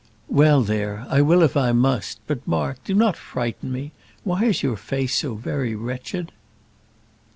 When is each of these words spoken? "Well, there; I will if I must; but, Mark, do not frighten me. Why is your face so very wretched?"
"Well, 0.29 0.63
there; 0.63 1.05
I 1.09 1.21
will 1.21 1.43
if 1.43 1.55
I 1.55 1.73
must; 1.73 2.21
but, 2.25 2.47
Mark, 2.47 2.83
do 2.83 2.95
not 2.95 3.15
frighten 3.15 3.71
me. 3.71 3.91
Why 4.23 4.45
is 4.45 4.63
your 4.63 4.75
face 4.77 5.13
so 5.15 5.35
very 5.35 5.75
wretched?" 5.75 6.31